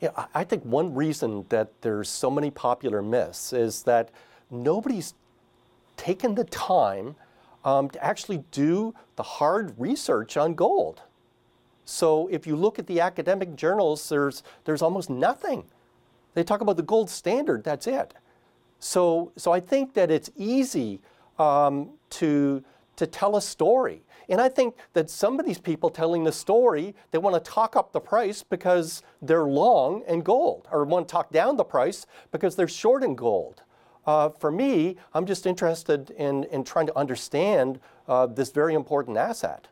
[0.00, 4.10] Yeah, I- think one reason that there's so many popular myths is that
[4.50, 5.14] nobody's
[5.96, 7.16] taken the time
[7.64, 11.02] um, to actually do the hard research on gold.
[11.84, 15.64] So if you look at the academic journals, there's there's almost nothing.
[16.34, 17.64] They talk about the gold standard.
[17.64, 18.14] That's it.
[18.78, 21.00] So so I think that it's easy
[21.38, 22.62] um, to
[22.98, 24.02] to tell a story.
[24.28, 27.76] And I think that some of these people telling the story, they want to talk
[27.76, 32.06] up the price because they're long in gold, or want to talk down the price
[32.30, 33.62] because they're short in gold.
[34.06, 39.16] Uh, for me, I'm just interested in, in trying to understand uh, this very important
[39.16, 39.68] asset.